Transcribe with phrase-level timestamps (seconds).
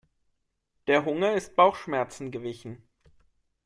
[0.87, 2.81] Der Hunger ist Bauchschmerzen gewichen.